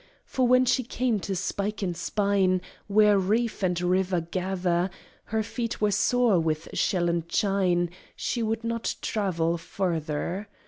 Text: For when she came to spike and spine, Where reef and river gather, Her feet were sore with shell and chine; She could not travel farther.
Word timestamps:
For 0.25 0.47
when 0.47 0.65
she 0.65 0.81
came 0.83 1.19
to 1.19 1.35
spike 1.35 1.83
and 1.83 1.95
spine, 1.95 2.63
Where 2.87 3.19
reef 3.19 3.61
and 3.61 3.79
river 3.79 4.19
gather, 4.19 4.89
Her 5.25 5.43
feet 5.43 5.79
were 5.79 5.91
sore 5.91 6.39
with 6.39 6.69
shell 6.73 7.07
and 7.07 7.29
chine; 7.29 7.91
She 8.15 8.41
could 8.41 8.63
not 8.63 8.95
travel 9.03 9.59
farther. 9.59 10.47